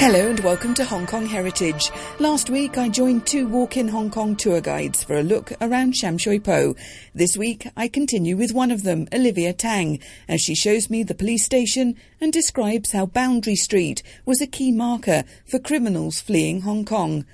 [0.00, 1.90] Hello and welcome to Hong Kong Heritage.
[2.20, 6.16] Last week I joined two walk-in Hong Kong tour guides for a look around Sham
[6.18, 6.76] Shui Po.
[7.16, 9.98] This week I continue with one of them, Olivia Tang,
[10.28, 14.70] as she shows me the police station and describes how Boundary Street was a key
[14.70, 17.26] marker for criminals fleeing Hong Kong.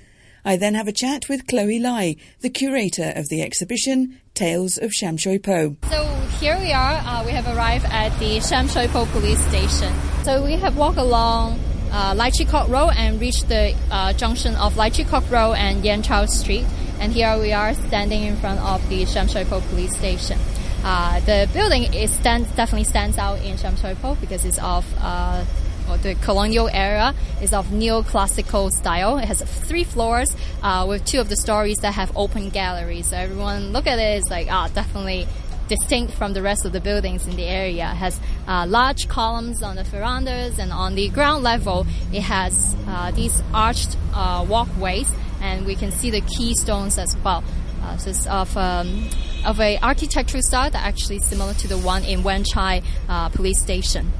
[0.43, 4.91] I then have a chat with Chloe Lai, the curator of the exhibition Tales of
[4.91, 5.77] Sham Shui Po.
[5.91, 6.03] So
[6.39, 6.95] here we are.
[7.05, 9.93] Uh, we have arrived at the Sham Shui Po police station.
[10.23, 11.59] So we have walked along
[11.95, 15.53] uh, Lai Chi Kok Road and reached the uh, junction of Lai Chi Kok Road
[15.53, 16.65] and Yen Chow Street.
[16.99, 20.37] And here we are standing in front of the Sham Shui Po police station.
[20.83, 25.45] Uh, the building is definitely stands out in Sham Shui Po because it's of uh,
[25.89, 29.17] or the colonial era is of neoclassical style.
[29.17, 33.09] It has three floors uh, with two of the stories that have open galleries.
[33.09, 35.27] So everyone look at it is like, ah, definitely
[35.67, 37.91] distinct from the rest of the buildings in the area.
[37.91, 42.75] It has uh, large columns on the verandas and on the ground level it has
[42.87, 47.43] uh, these arched uh, walkways and we can see the keystones as well.
[47.81, 49.07] Uh, so it's of um,
[49.45, 53.29] of a architectural style that actually is similar to the one in Wan Chai uh,
[53.29, 54.11] police station.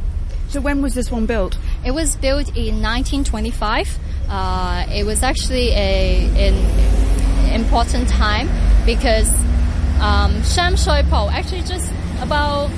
[0.49, 1.57] So when was this one built?
[1.83, 3.99] It was built in 1925.
[4.29, 8.47] Uh, it was actually a an important time
[8.85, 9.31] because
[9.99, 12.69] um, Sham Shui Po, actually just about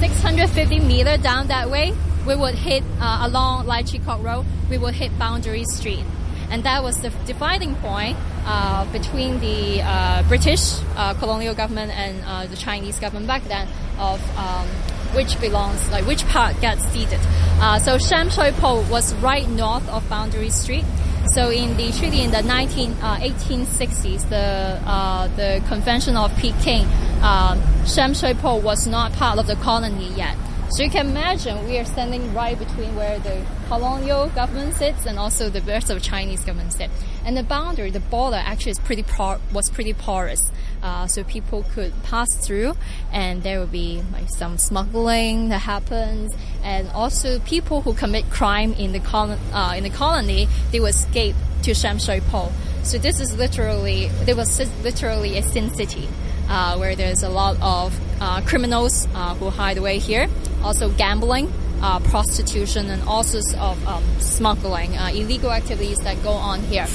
[0.00, 1.92] 650 meter down that way,
[2.26, 6.04] we would hit uh, along Lai Chi Kok Road, we would hit Boundary Street.
[6.50, 12.22] And that was the dividing point uh, between the uh, British uh, colonial government and
[12.24, 13.68] uh, the Chinese government back then
[13.98, 14.66] of um,
[15.14, 17.20] which belongs, like which part gets ceded.
[17.60, 20.84] Uh, so Sham Shui Po was right north of Boundary Street
[21.32, 26.84] so in the treaty in the 19, uh, 1860s, the uh, the Convention of Peking,
[27.22, 30.36] uh, Sham Shui Po was not part of the colony yet.
[30.70, 35.18] So you can imagine we are standing right between where the colonial government sits and
[35.18, 36.90] also the rest of Chinese government sit.
[37.24, 40.52] And the boundary, the border actually is pretty por- was pretty porous.
[40.82, 42.76] Uh, so people could pass through
[43.10, 48.74] and there would be like some smuggling that happens and also people who commit crime
[48.74, 52.52] in the, colon- uh, in the colony, they would escape to Sham Shui Po.
[52.82, 56.08] So this is literally, there was literally a sin city.
[56.50, 60.26] Uh, where there's a lot of uh, criminals uh, who hide away here
[60.62, 61.50] also gambling,
[61.82, 66.86] uh, prostitution, and all sorts of um, smuggling, uh, illegal activities that go on here.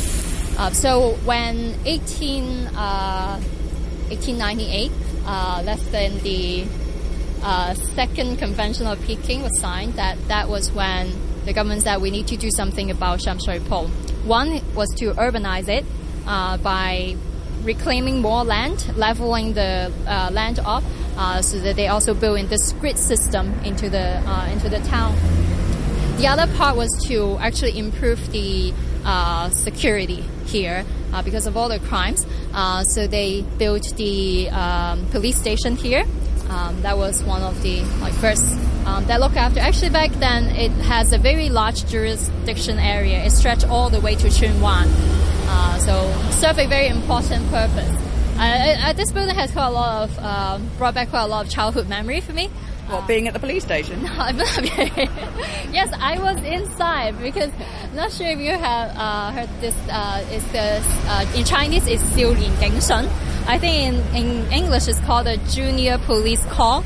[0.58, 6.66] Uh, so when 18, 1898, uh, uh, less than the
[7.42, 11.12] uh, second convention of Peking was signed, that that was when
[11.46, 13.88] the government said we need to do something about Sham Shui Po.
[14.26, 15.86] One was to urbanize it
[16.26, 17.16] by
[17.64, 20.84] reclaiming more land, leveling the uh, land up,
[21.18, 24.80] uh, so that they also build in this grid system into the uh, into the
[24.80, 25.16] town.
[26.18, 31.70] The other part was to actually improve the uh, security here uh, because of all
[31.70, 32.26] the crimes.
[32.54, 36.06] Uh, so they built the um, police station here.
[36.50, 38.46] Um, that was one of the like first
[38.86, 39.60] um, that look after.
[39.60, 43.24] Actually, back then it has a very large jurisdiction area.
[43.24, 44.88] It stretched all the way to Tsuen Wan
[45.53, 47.91] Uh, so serve a very important purpose.
[48.39, 51.45] Uh, uh, this building has quite a lot of uh, brought back quite a lot
[51.45, 52.49] of childhood memory for me.
[52.89, 54.01] What, being at the police station?
[55.73, 57.51] yes, I was inside because
[57.83, 59.75] I'm not sure if you have uh, heard this.
[59.91, 60.81] Uh, it's the
[61.11, 62.95] uh, in Chinese it's 少年警署.
[63.47, 66.83] I think in, in English it's called a junior police corps.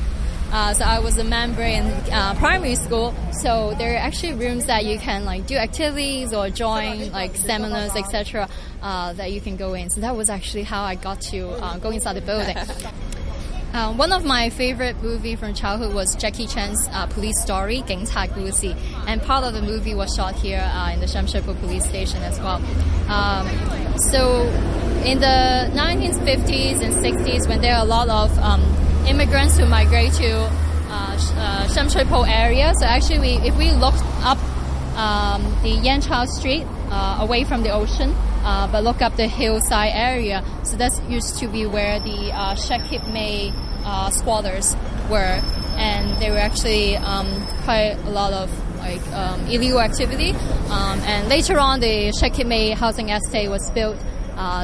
[0.51, 3.13] Uh, so I was a member in uh, primary school.
[3.41, 7.95] So there are actually rooms that you can like do activities or join like seminars,
[7.95, 8.47] etc.
[8.81, 9.89] Uh, that you can go in.
[9.89, 12.57] So that was actually how I got to uh, go inside the building.
[13.73, 18.73] Uh, one of my favorite movie from childhood was Jackie Chan's uh, police story, 警察故事,
[19.05, 21.83] and part of the movie was shot here uh, in the Sham Shui Po police
[21.85, 22.61] station as well.
[23.09, 23.45] Um,
[24.09, 24.43] so
[25.03, 28.61] in the 1950s and 60s, when there are a lot of um,
[29.07, 30.49] immigrants who migrate to
[30.89, 32.73] uh, uh, Po area.
[32.79, 34.37] So actually, we, if we look up
[34.97, 39.27] um, the Yen Chow Street uh, away from the ocean, uh, but look up the
[39.27, 43.51] hillside area, so that used to be where the uh, Shek Kip Mei
[43.83, 44.75] uh, squatters
[45.09, 45.41] were,
[45.77, 47.27] and there were actually um,
[47.63, 48.49] quite a lot of
[48.79, 50.31] like um, illegal activity.
[50.69, 53.97] Um, and later on, the Shek Kip Mei housing estate was built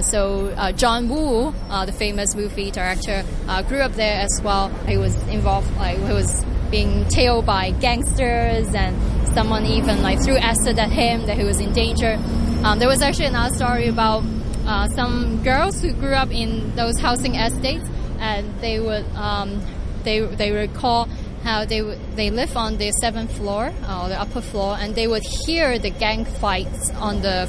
[0.02, 4.70] so uh, John Woo, uh, the famous movie director, uh, grew up there as well.
[4.88, 8.96] He was involved, like he was being tailed by gangsters, and
[9.34, 12.20] someone even like threw acid at him that he was in danger.
[12.64, 14.24] Um, there was actually another story about
[14.66, 17.88] uh, some girls who grew up in those housing estates,
[18.20, 19.62] and they would um,
[20.04, 21.08] they they recall
[21.44, 21.82] how they
[22.16, 25.78] they live on the seventh floor uh, or the upper floor, and they would hear
[25.78, 27.48] the gang fights on the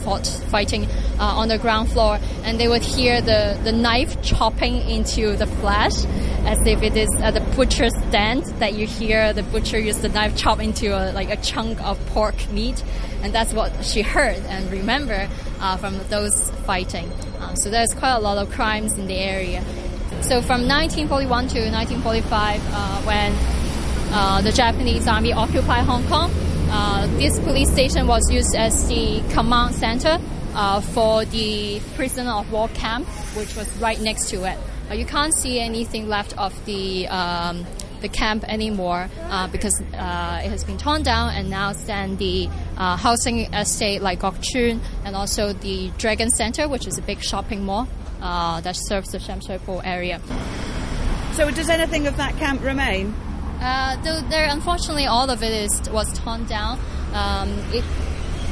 [0.50, 0.87] fighting
[1.19, 5.46] uh, on the ground floor, and they would hear the the knife chopping into the
[5.46, 6.05] flesh,
[6.44, 10.08] as if it is at the butcher's stand that you hear the butcher use the
[10.08, 12.82] knife chop into a, like a chunk of pork meat,
[13.23, 15.29] and that's what she heard and remember
[15.61, 17.11] uh, from those fighting.
[17.38, 19.62] Um, so there's quite a lot of crimes in the area.
[20.23, 23.63] So from 1941 to 1945, uh, when
[24.16, 26.31] uh, the Japanese army occupied Hong Kong,
[26.70, 30.19] uh, this police station was used as the command center
[30.55, 34.56] uh, for the prisoner of war camp, which was right next to it.
[34.96, 37.66] you can't see anything left of the um,
[38.02, 42.46] the camp anymore uh, because uh, it has been torn down and now stand the
[42.76, 47.64] housing estate like Kwok Choon and also the Dragon Center, which is a big shopping
[47.64, 47.88] mall
[48.20, 50.20] that serves the Sham Shui Po area.
[51.32, 53.12] So, does anything of that camp remain?
[53.60, 53.96] Uh,
[54.28, 56.78] there, unfortunately, all of it is was torn down.
[57.12, 57.84] Um, it,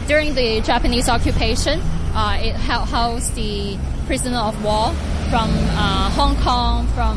[0.06, 1.80] during the Japanese occupation,
[2.14, 4.92] uh, it housed the prisoner of war
[5.30, 5.50] from
[6.12, 7.16] Hong Kong, from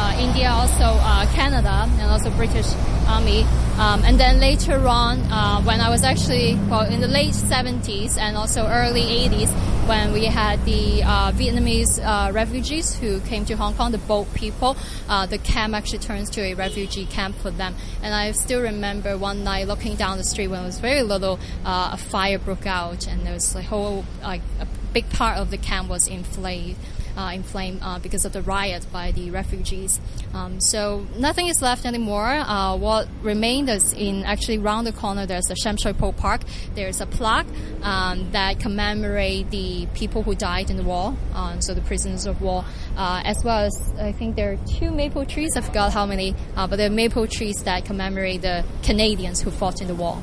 [0.00, 2.66] uh, India, also uh, Canada, and also British
[3.06, 3.44] Army.
[3.80, 8.18] Um, and then later on, uh, when I was actually well in the late 70s
[8.18, 9.50] and also early 80s,
[9.88, 14.34] when we had the uh, Vietnamese uh, refugees who came to Hong Kong, the boat
[14.34, 14.76] people,
[15.08, 17.74] uh, the camp actually turns to a refugee camp for them.
[18.02, 21.40] And I still remember one night looking down the street when I was very little,
[21.64, 25.56] a fire broke out, and there was a whole like a big part of the
[25.56, 26.76] camp was in flames
[27.20, 30.00] uh, inflamed uh, because of the riot by the refugees.
[30.32, 32.26] Um, so nothing is left anymore.
[32.26, 35.26] Uh, what remained is in actually round the corner.
[35.26, 36.42] There's a Sham Shui Po Park.
[36.74, 37.46] There's a plaque
[37.82, 42.40] um, that commemorate the people who died in the war, um, so the prisoners of
[42.40, 42.64] war,
[42.96, 45.56] as well as I think there are two maple trees.
[45.56, 49.80] I forgot how many, but there are maple trees that commemorate the Canadians who fought
[49.80, 50.22] in the war.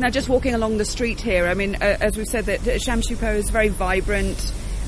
[0.00, 3.02] Now, just walking along the street here, I mean, uh, as we've said, that Sham
[3.02, 4.38] Po is very vibrant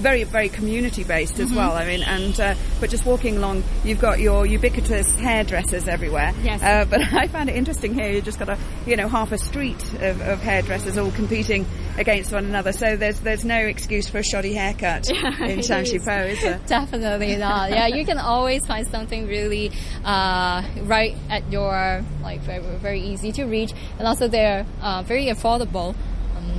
[0.03, 1.57] very very community based as mm-hmm.
[1.57, 1.73] well.
[1.73, 6.35] I mean, and uh, but just walking along, you've got your ubiquitous hairdressers everywhere.
[6.43, 6.63] Yes.
[6.63, 8.11] Uh, but I found it interesting here.
[8.11, 11.65] You've just got a you know half a street of, of, hairdressers all competing
[11.97, 12.73] against one another.
[12.73, 16.41] So there's there's no excuse for a shoddy haircut yeah, in Sham Shui Po, is
[16.43, 16.61] there?
[16.67, 17.71] Definitely not.
[17.71, 19.71] Yeah, you can always find something really
[20.05, 25.27] uh, right at your like very, very easy to reach, and also they're uh, very
[25.27, 25.95] affordable.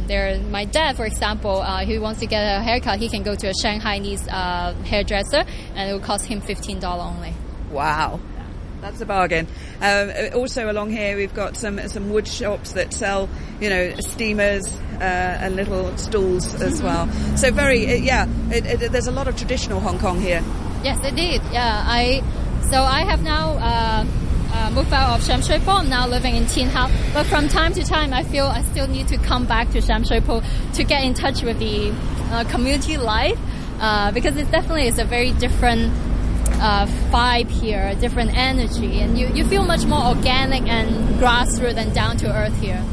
[0.07, 2.99] There, my dad, for example, uh, he wants to get a haircut.
[2.99, 5.45] He can go to a Shanghainese uh, hairdresser,
[5.75, 7.33] and it will cost him fifteen dollar only.
[7.71, 8.19] Wow.
[8.81, 9.47] That's a bargain.
[9.81, 13.29] Um, also along here we've got some some wood shops that sell,
[13.61, 17.09] you know, steamers uh, and little stools as well.
[17.37, 20.43] So very, uh, yeah, it, it, there's a lot of traditional Hong Kong here.
[20.83, 21.41] Yes, indeed.
[21.53, 22.21] Yeah, I.
[22.69, 23.57] So I have now
[24.53, 25.71] uh, moved out of Sham Shui Po.
[25.77, 26.89] I'm now living in Tin Hau.
[27.13, 30.03] But from time to time, I feel I still need to come back to Sham
[30.03, 30.41] Shui Po
[30.73, 31.91] to get in touch with the
[32.31, 33.39] uh, community life
[33.79, 35.91] uh, because it definitely is a very different
[36.61, 41.75] uh, vibe here, a different energy, and you, you feel much more organic and grassroots
[41.75, 42.83] and down to earth here.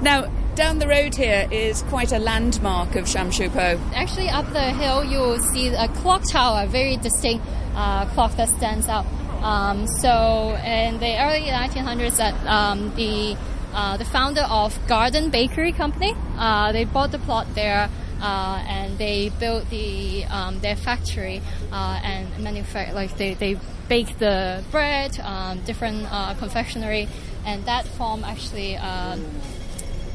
[0.00, 3.80] Now, down the road here is quite a landmark of Sham Shui Po.
[3.94, 7.44] Actually, up the hill, you will see a clock tower, a very distinct
[7.74, 9.06] uh, clock that stands out.
[9.42, 13.36] Um, so in the early 1900s, that um, the
[13.74, 17.88] uh, the founder of Garden Bakery Company, uh, they bought the plot there.
[18.20, 23.58] Uh, and they built the um, their factory uh, and manufacture like they, they
[23.88, 27.08] bake the bread, um, different uh, confectionery,
[27.44, 29.18] and that formed actually uh,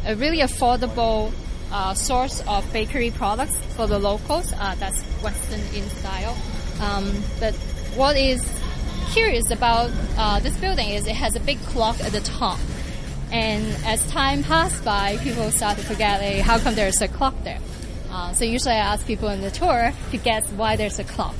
[0.05, 1.33] a really affordable
[1.95, 4.51] source of bakery products for the locals.
[4.51, 6.37] that's Western in style.
[6.79, 7.53] Um, but
[7.97, 8.39] what is
[9.13, 12.59] curious about uh, this building is it has a big clock at the top.
[13.31, 17.35] And as time passed by, people start to forget, hey, how come there's a clock
[17.43, 17.59] there?
[18.09, 21.35] Uh, so usually I ask people in the tour to guess why there's a clock.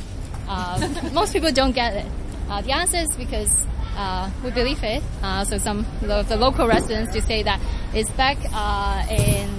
[0.47, 2.05] Uh, most people don't get it.
[2.49, 5.01] Uh, the answer is because uh, we believe it.
[5.21, 7.59] Uh, so some of the local residents to say that
[7.93, 8.37] it's back
[9.09, 9.49] in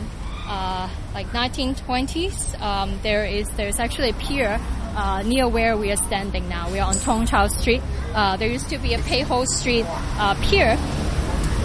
[1.14, 2.60] like 1920s.
[2.60, 4.60] Um, there is there's actually a pier
[4.98, 6.70] uh, near where we are standing now.
[6.72, 7.80] We are on Tung Chau Street.
[8.12, 10.76] Uh, there used to be a Pei Ho Street uh, pier,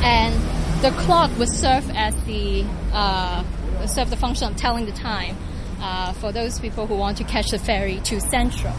[0.04, 0.34] and
[0.84, 2.64] the clock would serve as the
[2.94, 3.44] uh,
[3.88, 5.36] serve the function of telling the time
[5.82, 8.74] uh, for those people who want to catch the ferry to Central.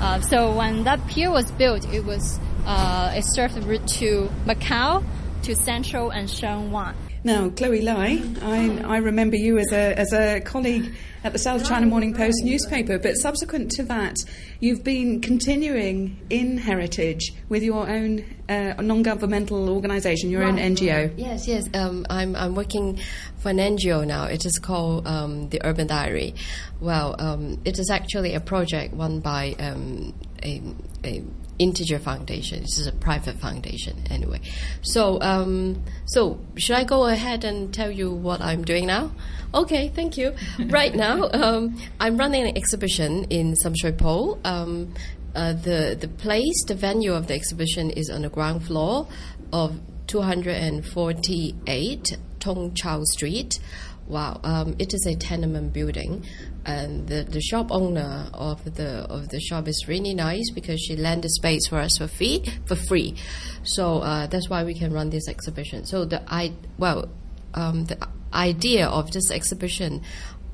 [0.00, 5.04] Uh, so when that pier was built, it was it served the route to Macau,
[5.42, 6.96] to Central and Sheung Wan.
[7.26, 11.66] Now, Chloe Lai, I, I remember you as a, as a colleague at the South
[11.66, 14.16] China Morning Post newspaper, but subsequent to that,
[14.60, 20.58] you've been continuing in heritage with your own uh, non governmental organisation, your right, own
[20.58, 21.14] NGO.
[21.16, 21.66] Yes, yes.
[21.72, 23.00] Um, I'm, I'm working
[23.38, 24.24] for an NGO now.
[24.26, 26.34] It is called um, the Urban Diary.
[26.78, 30.12] Well, um, it is actually a project run by um,
[30.42, 30.60] a,
[31.02, 31.24] a
[31.58, 32.62] Integer Foundation.
[32.62, 34.40] This is a private foundation, anyway.
[34.82, 39.12] So, um, so should I go ahead and tell you what I'm doing now?
[39.52, 40.34] Okay, thank you.
[40.68, 44.38] right now, um, I'm running an exhibition in Sham Shui Po.
[44.44, 44.94] Um,
[45.34, 49.08] uh, the the place, the venue of the exhibition is on the ground floor
[49.52, 53.58] of 248 Tung Chau Street.
[54.06, 56.26] Wow, um, it is a tenement building,
[56.66, 60.96] and the, the shop owner of the of the shop is really nice because she
[60.96, 63.16] lent the space for us for free for free,
[63.62, 65.84] so uh, that's why we can run this exhibition.
[65.84, 67.08] So the I well,
[67.54, 70.02] um, the idea of this exhibition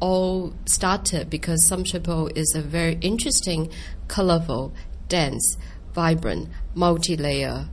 [0.00, 3.70] all started because Sham Shui Po is a very interesting,
[4.08, 4.72] colorful,
[5.08, 5.56] dense,
[5.92, 7.68] vibrant, multi-layer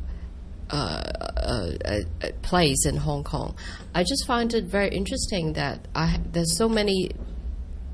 [0.69, 2.01] uh, uh,
[2.41, 3.55] place in Hong Kong.
[3.95, 7.11] I just find it very interesting that I, there's so many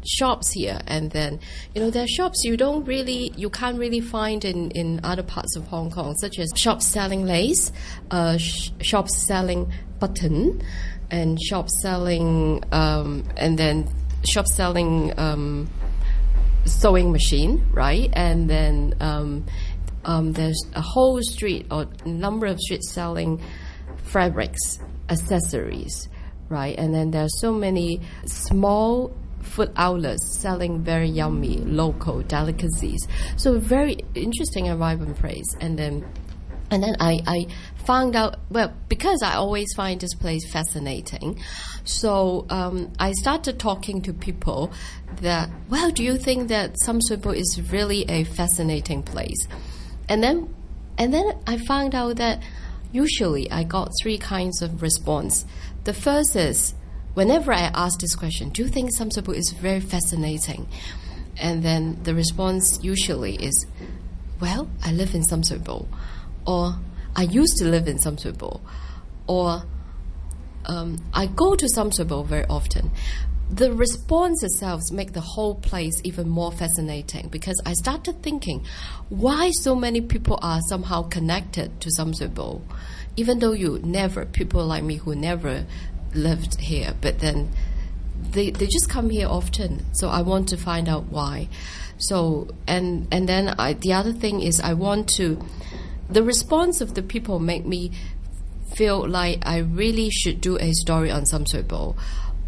[0.05, 1.39] shops here and then
[1.73, 5.23] you know there are shops you don't really you can't really find in in other
[5.23, 7.71] parts of Hong Kong such as shops selling lace
[8.11, 10.61] uh, sh- shops selling button
[11.09, 13.87] and shops selling um, and then
[14.25, 15.69] shops selling um,
[16.65, 19.45] sewing machine right and then um,
[20.05, 23.41] um, there's a whole street or number of streets selling
[24.03, 24.79] fabrics,
[25.09, 26.09] accessories,
[26.49, 26.77] right?
[26.77, 33.07] And then there are so many small food outlets selling very yummy local delicacies.
[33.35, 35.55] So very interesting and vibrant place.
[35.59, 36.05] And then
[36.71, 37.47] and then I, I
[37.85, 41.39] found out well because I always find this place fascinating.
[41.83, 44.71] So um, I started talking to people
[45.21, 49.47] that well, do you think that Sham Shui is really a fascinating place?
[50.09, 50.53] And then,
[50.97, 52.41] and then I found out that
[52.91, 55.45] usually I got three kinds of response.
[55.83, 56.73] The first is
[57.13, 60.67] whenever I ask this question, do you think Sham Shui is very fascinating?
[61.37, 63.65] And then the response usually is,
[64.39, 65.59] well, I live in Sham Shui
[66.45, 66.75] or
[67.15, 68.33] I used to live in Sham Shui
[69.27, 69.63] or
[70.65, 72.91] um, I go to Sham Shui very often
[73.49, 78.65] the response itself make the whole place even more fascinating because I started thinking
[79.09, 82.31] why so many people are somehow connected to Sham Shui
[83.15, 85.65] even though you never people like me who never
[86.15, 87.49] lived here, but then
[88.31, 89.85] they they just come here often.
[89.93, 91.49] So I want to find out why.
[91.97, 95.43] So and and then I, the other thing is I want to
[96.09, 97.91] the response of the people make me
[98.75, 101.95] feel like I really should do a story on Po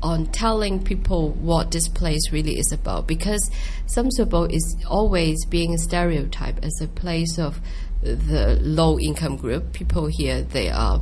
[0.02, 3.50] on telling people what this place really is about because
[3.92, 7.60] Sham Shui is always being stereotyped as a place of
[8.02, 9.74] the low income group.
[9.74, 11.02] People here they are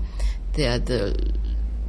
[0.54, 1.34] they are the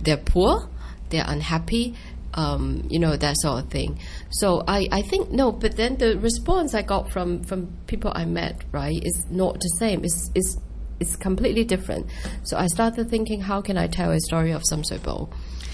[0.04, 0.68] they're poor,
[1.10, 1.94] they're unhappy,
[2.34, 3.98] um, you know that sort of thing.
[4.30, 8.24] So I, I think no, but then the response I got from from people I
[8.24, 10.04] met right is not the same.
[10.04, 10.58] It's it's
[11.00, 12.06] it's completely different.
[12.44, 15.28] So I started thinking, how can I tell a story of Shui Po?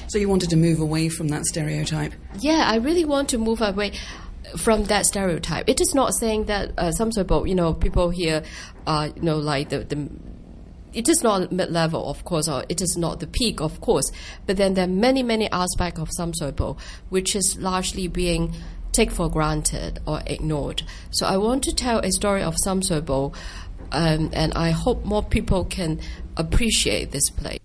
[0.08, 2.12] So you wanted to move away from that stereotype?
[2.40, 3.92] Yeah, I really want to move away
[4.56, 5.68] from that stereotype.
[5.68, 8.42] It is not saying that uh, some sort of, you know, people here
[8.86, 10.10] are, you know, like the, the
[10.92, 14.10] it is not mid level, of course, or it is not the peak, of course.
[14.46, 16.32] But then there are many, many aspects of Sham
[17.08, 18.54] which is largely being
[18.92, 20.82] taken for granted or ignored.
[21.10, 22.82] So I want to tell a story of Sham
[23.92, 26.00] um, and I hope more people can
[26.36, 27.60] appreciate this place.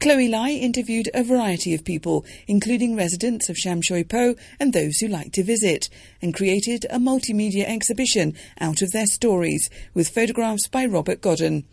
[0.00, 4.96] Chloe Lai interviewed a variety of people, including residents of Sham Shui Po and those
[4.98, 5.90] who like to visit,
[6.22, 11.64] and created a multimedia exhibition out of their stories with photographs by Robert Godden.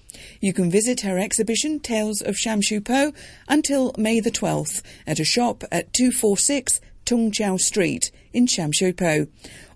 [0.41, 3.13] You can visit her exhibition, Tales of Sham Shui Po,
[3.47, 8.91] until May the 12th at a shop at 246 Tung Chau Street in Sham Shui
[8.91, 9.27] Po.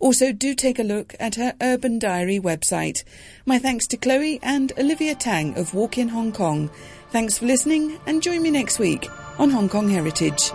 [0.01, 3.05] Also, do take a look at her Urban Diary website.
[3.45, 6.69] My thanks to Chloe and Olivia Tang of Walk in Hong Kong.
[7.11, 10.53] Thanks for listening and join me next week on Hong Kong Heritage.